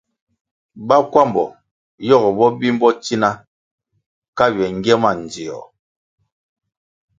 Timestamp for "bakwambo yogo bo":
0.87-2.47